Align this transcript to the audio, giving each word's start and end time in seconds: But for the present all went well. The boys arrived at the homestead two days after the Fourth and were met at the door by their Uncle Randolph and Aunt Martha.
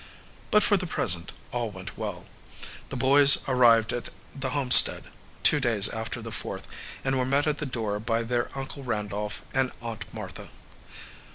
But 0.49 0.63
for 0.63 0.77
the 0.77 0.87
present 0.87 1.31
all 1.51 1.69
went 1.69 1.95
well. 1.95 2.25
The 2.89 2.95
boys 2.95 3.47
arrived 3.47 3.93
at 3.93 4.09
the 4.33 4.49
homestead 4.49 5.03
two 5.43 5.59
days 5.59 5.87
after 5.89 6.23
the 6.23 6.31
Fourth 6.31 6.67
and 7.05 7.19
were 7.19 7.23
met 7.23 7.45
at 7.45 7.59
the 7.59 7.67
door 7.67 7.99
by 7.99 8.23
their 8.23 8.49
Uncle 8.57 8.83
Randolph 8.83 9.43
and 9.53 9.71
Aunt 9.79 10.11
Martha. 10.11 10.49